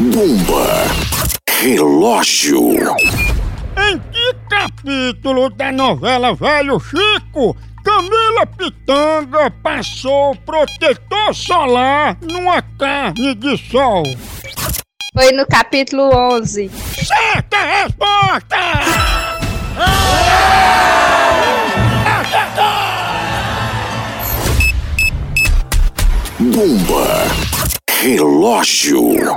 Bomba. 0.00 0.84
Relógio. 1.60 2.78
Em 3.76 3.98
que 3.98 4.34
capítulo 4.48 5.50
da 5.50 5.72
novela 5.72 6.36
Velho 6.36 6.78
Chico, 6.78 7.56
Camila 7.84 8.46
Pitanga 8.46 9.50
passou 9.60 10.36
protetor 10.36 11.34
solar 11.34 12.16
numa 12.22 12.62
carne 12.62 13.34
de 13.34 13.56
sol? 13.56 14.04
Foi 15.12 15.32
no 15.32 15.44
capítulo 15.44 16.14
11. 16.14 16.70
Certa 16.94 17.56
resposta! 17.56 18.56
Bomba. 26.38 27.77
Relógio. 28.00 29.34